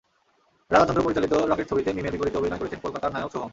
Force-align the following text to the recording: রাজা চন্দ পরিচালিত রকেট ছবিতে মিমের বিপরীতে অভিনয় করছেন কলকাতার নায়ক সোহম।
রাজা 0.71 0.85
চন্দ 0.87 0.99
পরিচালিত 1.05 1.33
রকেট 1.51 1.65
ছবিতে 1.69 1.89
মিমের 1.93 2.13
বিপরীতে 2.13 2.39
অভিনয় 2.39 2.59
করছেন 2.61 2.79
কলকাতার 2.83 3.13
নায়ক 3.13 3.31
সোহম। 3.33 3.49